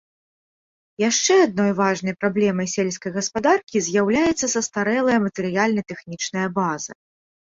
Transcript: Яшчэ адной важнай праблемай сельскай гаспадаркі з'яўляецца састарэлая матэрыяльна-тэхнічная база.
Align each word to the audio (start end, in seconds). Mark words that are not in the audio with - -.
Яшчэ 1.09 1.33
адной 1.41 1.71
важнай 1.79 2.15
праблемай 2.21 2.67
сельскай 2.75 3.11
гаспадаркі 3.17 3.77
з'яўляецца 3.87 4.45
састарэлая 4.55 5.19
матэрыяльна-тэхнічная 5.27 6.47
база. 6.57 6.91